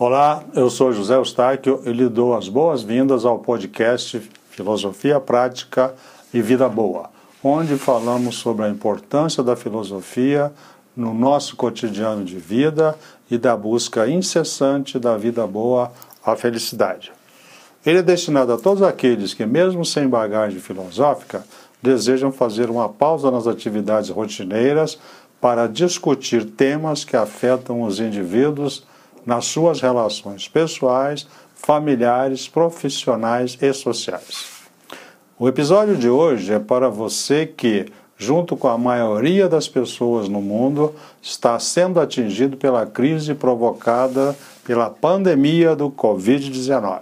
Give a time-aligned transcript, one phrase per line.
[0.00, 5.92] Olá, eu sou José Eustáquio e lhe dou as boas-vindas ao podcast Filosofia Prática
[6.32, 7.10] e Vida Boa,
[7.42, 10.52] onde falamos sobre a importância da filosofia
[10.96, 12.96] no nosso cotidiano de vida
[13.28, 15.90] e da busca incessante da vida boa
[16.24, 17.10] à felicidade.
[17.84, 21.44] Ele é destinado a todos aqueles que, mesmo sem bagagem filosófica,
[21.82, 24.96] desejam fazer uma pausa nas atividades rotineiras
[25.40, 28.86] para discutir temas que afetam os indivíduos
[29.24, 34.46] nas suas relações pessoais, familiares, profissionais e sociais.
[35.38, 37.86] O episódio de hoje é para você que,
[38.16, 44.90] junto com a maioria das pessoas no mundo, está sendo atingido pela crise provocada pela
[44.90, 47.00] pandemia do Covid-19.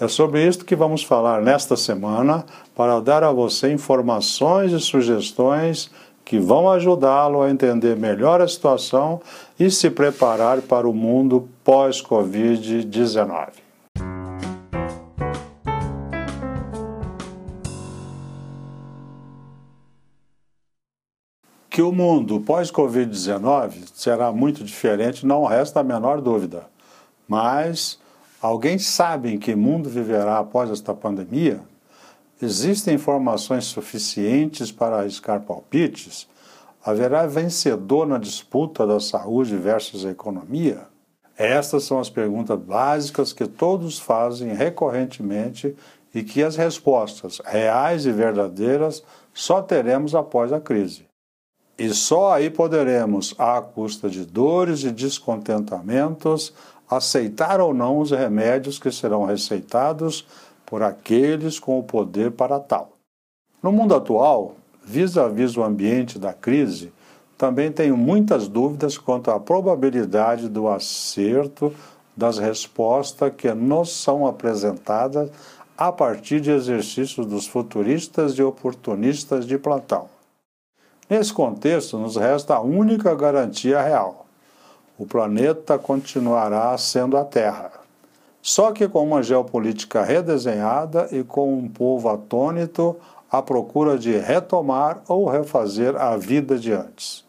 [0.00, 2.44] É sobre isso que vamos falar nesta semana
[2.74, 5.90] para dar a você informações e sugestões
[6.24, 9.20] que vão ajudá-lo a entender melhor a situação
[9.58, 13.50] e se preparar para o mundo pós-Covid-19.
[21.68, 26.66] Que o mundo pós-Covid-19 será muito diferente, não resta a menor dúvida.
[27.26, 27.98] Mas
[28.42, 31.60] alguém sabe em que mundo viverá após esta pandemia?
[32.42, 36.28] Existem informações suficientes para arriscar palpites?
[36.84, 40.88] Haverá vencedor na disputa da saúde versus a economia?
[41.38, 45.76] Estas são as perguntas básicas que todos fazem recorrentemente
[46.12, 51.04] e que as respostas reais e verdadeiras só teremos após a crise.
[51.78, 56.52] E só aí poderemos, à custa de dores e descontentamentos,
[56.90, 60.26] aceitar ou não os remédios que serão receitados
[60.72, 62.92] por aqueles com o poder para tal.
[63.62, 66.90] No mundo atual, vis-à-vis o ambiente da crise,
[67.36, 71.74] também tenho muitas dúvidas quanto à probabilidade do acerto
[72.16, 75.28] das respostas que nos são apresentadas
[75.76, 80.08] a partir de exercícios dos futuristas e oportunistas de plantão.
[81.06, 84.24] Nesse contexto, nos resta a única garantia real:
[84.98, 87.81] o planeta continuará sendo a Terra.
[88.42, 92.96] Só que com uma geopolítica redesenhada e com um povo atônito
[93.30, 97.24] à procura de retomar ou refazer a vida de antes.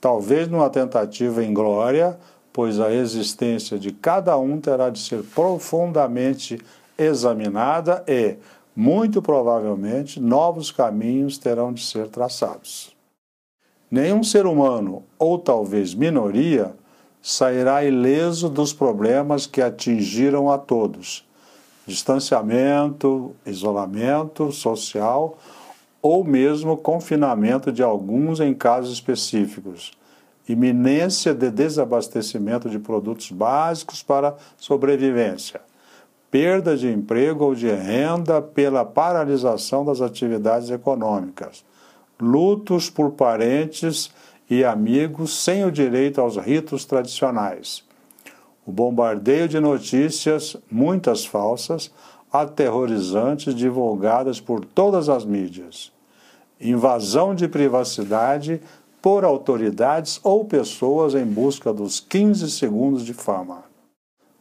[0.00, 2.18] Talvez numa tentativa em glória,
[2.52, 6.60] pois a existência de cada um terá de ser profundamente
[6.98, 8.36] examinada e,
[8.74, 12.94] muito provavelmente, novos caminhos terão de ser traçados.
[13.88, 16.74] Nenhum ser humano, ou talvez minoria,
[17.22, 21.24] sairá ileso dos problemas que atingiram a todos:
[21.86, 25.38] distanciamento, isolamento social
[26.02, 29.92] ou mesmo confinamento de alguns em casos específicos,
[30.48, 35.60] iminência de desabastecimento de produtos básicos para sobrevivência,
[36.28, 41.64] perda de emprego ou de renda pela paralisação das atividades econômicas,
[42.20, 44.10] lutos por parentes
[44.52, 47.82] e amigos sem o direito aos ritos tradicionais.
[48.66, 51.90] O bombardeio de notícias, muitas falsas,
[52.30, 55.90] aterrorizantes, divulgadas por todas as mídias.
[56.60, 58.60] Invasão de privacidade
[59.00, 63.64] por autoridades ou pessoas em busca dos 15 segundos de fama.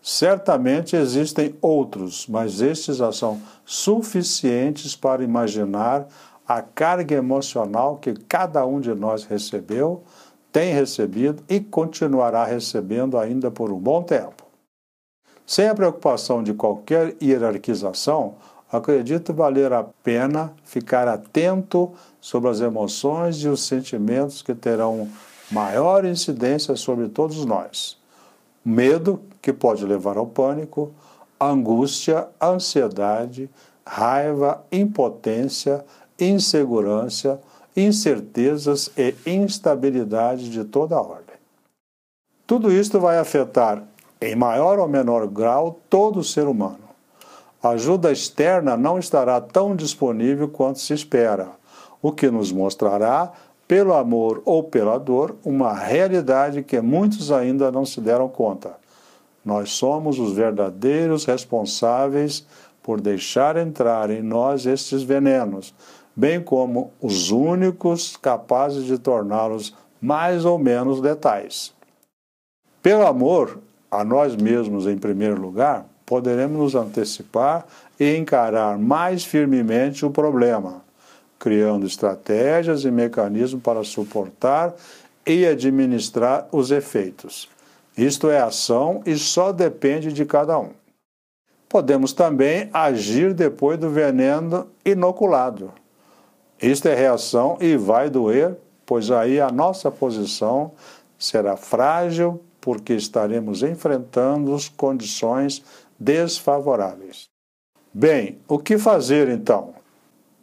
[0.00, 6.08] Certamente existem outros, mas estes já são suficientes para imaginar
[6.48, 10.02] a carga emocional que cada um de nós recebeu,
[10.50, 14.46] tem recebido e continuará recebendo ainda por um bom tempo.
[15.46, 18.36] Sem a preocupação de qualquer hierarquização,
[18.72, 25.06] acredito valer a pena ficar atento sobre as emoções e os sentimentos que terão
[25.50, 27.98] maior incidência sobre todos nós.
[28.64, 30.92] Medo, que pode levar ao pânico,
[31.40, 33.50] angústia, ansiedade,
[33.86, 35.84] raiva, impotência,
[36.18, 37.40] insegurança,
[37.76, 41.36] incertezas e instabilidade de toda a ordem.
[42.46, 43.84] Tudo isto vai afetar,
[44.20, 46.88] em maior ou menor grau, todo o ser humano.
[47.62, 51.50] A ajuda externa não estará tão disponível quanto se espera,
[52.00, 53.32] o que nos mostrará,
[53.66, 58.76] pelo amor ou pela dor, uma realidade que muitos ainda não se deram conta.
[59.44, 62.46] Nós somos os verdadeiros responsáveis
[62.82, 65.74] por deixar entrar em nós estes venenos,
[66.18, 69.72] bem como os únicos capazes de torná-los
[70.02, 71.72] mais ou menos letais.
[72.82, 77.64] Pelo amor a nós mesmos, em primeiro lugar, poderemos nos antecipar
[78.00, 80.82] e encarar mais firmemente o problema,
[81.38, 84.74] criando estratégias e mecanismos para suportar
[85.24, 87.48] e administrar os efeitos.
[87.96, 90.70] Isto é ação e só depende de cada um.
[91.68, 95.72] Podemos também agir depois do veneno inoculado.
[96.60, 100.72] Isto é reação e vai doer, pois aí a nossa posição
[101.18, 105.64] será frágil, porque estaremos enfrentando condições
[105.98, 107.28] desfavoráveis.
[107.94, 109.74] Bem, o que fazer então?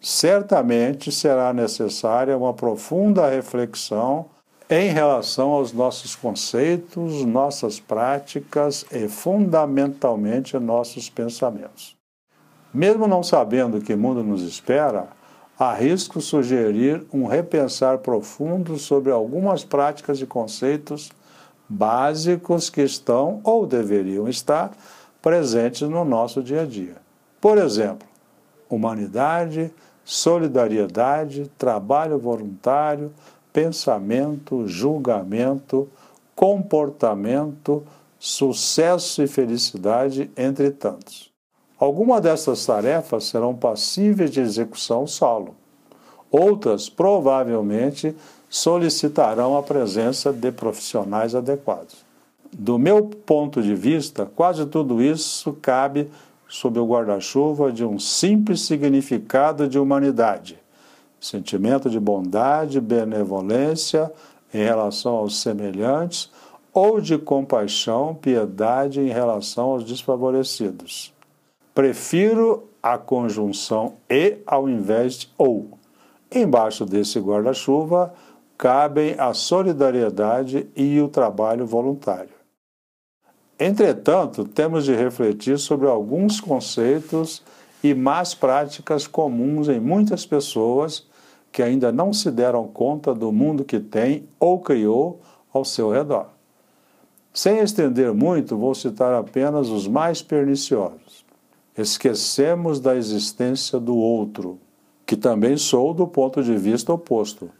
[0.00, 4.26] Certamente será necessária uma profunda reflexão
[4.68, 11.96] em relação aos nossos conceitos, nossas práticas e, fundamentalmente, nossos pensamentos.
[12.72, 15.08] Mesmo não sabendo que mundo nos espera,
[15.60, 21.10] arrisco sugerir um repensar profundo sobre algumas práticas e conceitos
[21.68, 24.72] básicos que estão ou deveriam estar
[25.20, 26.96] presentes no nosso dia a dia.
[27.38, 28.08] Por exemplo,
[28.70, 29.70] humanidade,
[30.02, 33.12] solidariedade, trabalho voluntário,
[33.52, 35.90] pensamento, julgamento,
[36.34, 37.84] comportamento,
[38.18, 41.29] sucesso e felicidade, entre tantos.
[41.80, 45.56] Algumas dessas tarefas serão passíveis de execução solo.
[46.30, 48.14] Outras, provavelmente,
[48.48, 51.96] solicitarão a presença de profissionais adequados.
[52.52, 56.10] Do meu ponto de vista, quase tudo isso cabe
[56.46, 60.60] sob o guarda-chuva de um simples significado de humanidade
[61.20, 64.10] sentimento de bondade, benevolência
[64.52, 66.30] em relação aos semelhantes,
[66.72, 71.12] ou de compaixão, piedade em relação aos desfavorecidos.
[71.74, 75.78] Prefiro a conjunção e ao invés de ou.
[76.32, 78.12] Embaixo desse guarda-chuva
[78.56, 82.40] cabem a solidariedade e o trabalho voluntário.
[83.58, 87.42] Entretanto, temos de refletir sobre alguns conceitos
[87.82, 91.06] e más práticas comuns em muitas pessoas
[91.52, 95.20] que ainda não se deram conta do mundo que tem ou criou
[95.52, 96.28] ao seu redor.
[97.32, 101.24] Sem estender muito, vou citar apenas os mais perniciosos.
[101.80, 104.58] Esquecemos da existência do outro,
[105.06, 107.50] que também sou do ponto de vista oposto.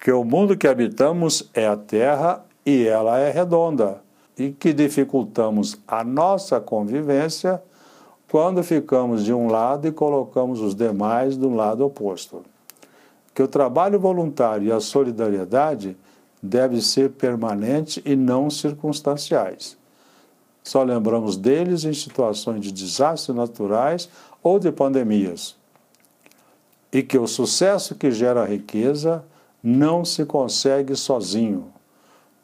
[0.00, 4.02] Que o mundo que habitamos é a Terra e ela é redonda,
[4.38, 7.62] e que dificultamos a nossa convivência
[8.30, 12.42] quando ficamos de um lado e colocamos os demais do lado oposto
[13.36, 15.94] que o trabalho voluntário e a solidariedade
[16.42, 19.76] devem ser permanentes e não circunstanciais.
[20.66, 24.08] Só lembramos deles em situações de desastres naturais
[24.42, 25.54] ou de pandemias.
[26.92, 29.24] E que o sucesso que gera riqueza
[29.62, 31.72] não se consegue sozinho.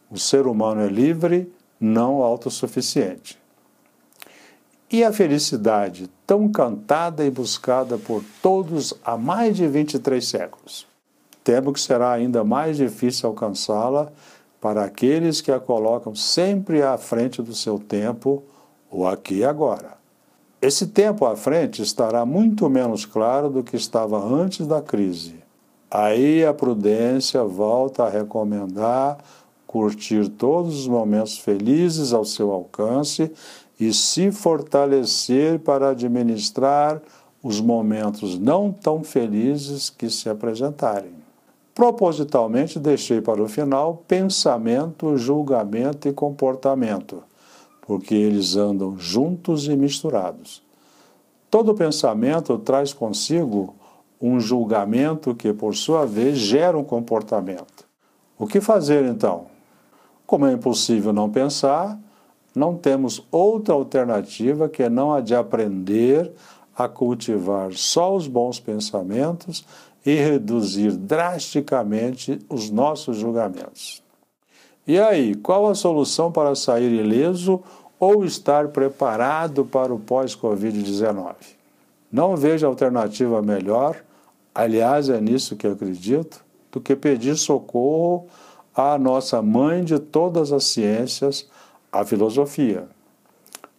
[0.08, 3.36] O ser humano é livre, não autossuficiente.
[4.88, 10.86] E a felicidade, tão cantada e buscada por todos há mais de 23 séculos?
[11.42, 14.12] Temo que será ainda mais difícil alcançá-la
[14.62, 18.44] para aqueles que a colocam sempre à frente do seu tempo,
[18.88, 19.98] o aqui e agora.
[20.62, 25.34] Esse tempo à frente estará muito menos claro do que estava antes da crise.
[25.90, 29.18] Aí a prudência volta a recomendar
[29.66, 33.32] curtir todos os momentos felizes ao seu alcance
[33.80, 37.02] e se fortalecer para administrar
[37.42, 41.21] os momentos não tão felizes que se apresentarem.
[41.74, 47.22] Propositalmente deixei para o final pensamento, julgamento e comportamento,
[47.80, 50.62] porque eles andam juntos e misturados.
[51.50, 53.74] Todo pensamento traz consigo
[54.20, 57.84] um julgamento que, por sua vez, gera um comportamento.
[58.38, 59.46] O que fazer então?
[60.26, 61.98] Como é impossível não pensar,
[62.54, 66.32] não temos outra alternativa que não a de aprender
[66.76, 69.64] a cultivar só os bons pensamentos
[70.04, 74.02] e reduzir drasticamente os nossos julgamentos.
[74.86, 77.62] E aí, qual a solução para sair ileso
[78.00, 81.34] ou estar preparado para o pós-Covid-19?
[82.10, 84.02] Não vejo alternativa melhor,
[84.52, 88.26] aliás, é nisso que acredito, do que pedir socorro
[88.74, 91.48] à nossa mãe de todas as ciências,
[91.92, 92.88] a filosofia.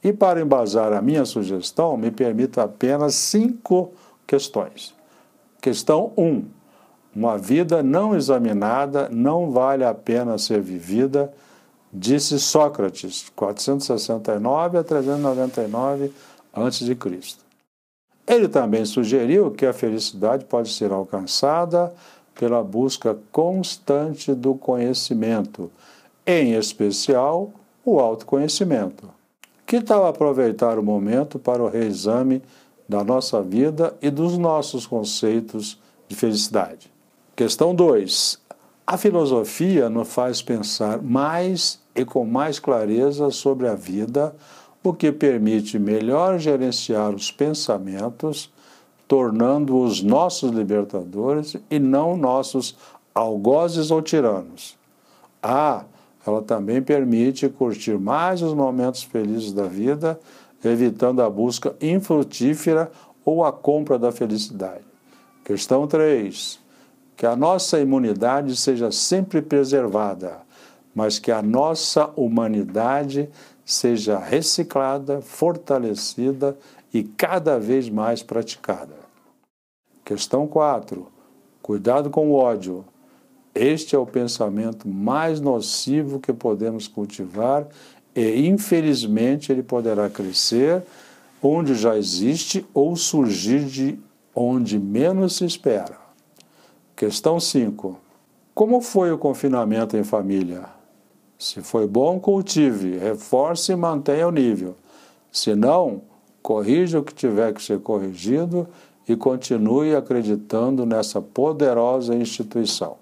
[0.03, 3.91] E para embasar a minha sugestão, me permito apenas cinco
[4.25, 4.93] questões.
[5.63, 6.22] Questão 1.
[6.22, 6.46] Um,
[7.15, 11.32] uma vida não examinada não vale a pena ser vivida,
[11.93, 16.12] disse Sócrates, 469 a 399
[16.51, 16.98] a.C.
[18.27, 21.93] Ele também sugeriu que a felicidade pode ser alcançada
[22.36, 25.72] pela busca constante do conhecimento,
[26.27, 27.53] em especial
[27.86, 29.10] o autoconhecimento.
[29.65, 32.41] Que tal aproveitar o momento para o reexame
[32.87, 36.91] da nossa vida e dos nossos conceitos de felicidade?
[37.35, 38.39] Questão 2.
[38.85, 44.35] A filosofia nos faz pensar mais e com mais clareza sobre a vida,
[44.83, 48.51] o que permite melhor gerenciar os pensamentos,
[49.07, 52.75] tornando-os nossos libertadores e não nossos
[53.15, 54.77] algozes ou tiranos.
[55.41, 55.85] Ah,
[56.25, 60.19] ela também permite curtir mais os momentos felizes da vida,
[60.67, 62.91] evitando a busca infrutífera
[63.25, 64.86] ou a compra da felicidade.
[65.43, 66.60] Questão 3.
[67.15, 70.41] Que a nossa imunidade seja sempre preservada,
[70.96, 73.29] mas que a nossa humanidade
[73.65, 76.58] seja reciclada, fortalecida
[76.93, 78.96] e cada vez mais praticada.
[80.03, 81.08] Questão 4.
[81.62, 82.84] Cuidado com o ódio.
[83.55, 87.67] Este é o pensamento mais nocivo que podemos cultivar
[88.15, 90.84] e, infelizmente, ele poderá crescer
[91.41, 94.00] onde já existe ou surgir de
[94.36, 95.98] onde menos se espera.
[96.96, 98.00] Questão 5.
[98.53, 100.65] Como foi o confinamento em família?
[101.38, 104.75] Se foi bom, cultive, reforce e mantenha o nível.
[105.32, 106.01] Se não,
[106.41, 108.67] corrija o que tiver que ser corrigido
[109.08, 112.98] e continue acreditando nessa poderosa instituição.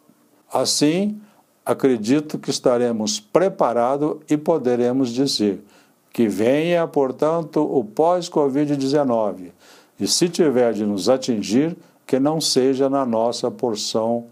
[0.51, 1.19] Assim,
[1.65, 5.63] acredito que estaremos preparados e poderemos dizer
[6.11, 9.51] que venha, portanto, o pós-Covid-19
[9.99, 14.25] e, se tiver de nos atingir, que não seja na nossa porção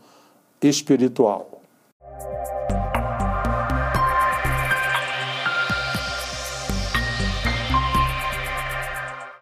[0.62, 1.59] espiritual.